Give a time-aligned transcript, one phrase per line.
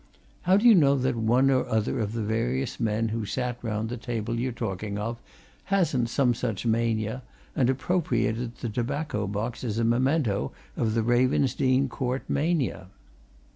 [0.49, 3.87] How do you know that one or other of the various men who sat round
[3.89, 5.19] the table you're talking of
[5.65, 7.21] hasn't some such mania
[7.55, 12.87] and appropriated the tobacco box as a memento of the Ravensdene Court mania?"